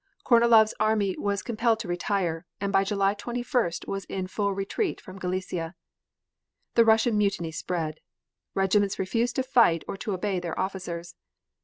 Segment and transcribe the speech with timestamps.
[0.25, 5.19] Kornilov's army was compelled to retire, and by July 21st was in full retreat from
[5.19, 5.75] Galicia.
[6.73, 7.99] The Russian mutiny spread.
[8.55, 11.13] Regiments refused to fight or to obey their officers.